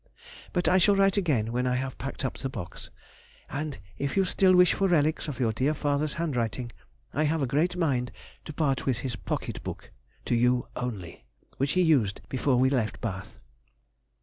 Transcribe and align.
But 0.51 0.67
I 0.67 0.79
shall 0.79 0.95
write 0.95 1.15
again 1.15 1.51
when 1.51 1.67
I 1.67 1.75
have 1.75 1.99
packed 1.99 2.25
up 2.25 2.33
the 2.39 2.49
box, 2.49 2.89
and 3.51 3.77
if 3.99 4.17
you 4.17 4.25
still 4.25 4.55
wish 4.55 4.73
for 4.73 4.87
relics 4.87 5.27
of 5.27 5.39
your 5.39 5.53
dear 5.53 5.75
father's 5.75 6.15
hand 6.15 6.35
writing, 6.35 6.71
I 7.13 7.25
have 7.25 7.43
a 7.43 7.45
great 7.45 7.75
mind 7.77 8.11
to 8.45 8.51
part 8.51 8.87
with 8.87 9.01
his 9.01 9.15
pocket 9.15 9.63
book 9.63 9.91
(to 10.25 10.33
you 10.33 10.67
only), 10.75 11.25
which 11.57 11.73
he 11.73 11.83
used 11.83 12.21
before 12.29 12.55
we 12.55 12.71
left 12.71 12.99
Bath. 12.99 13.35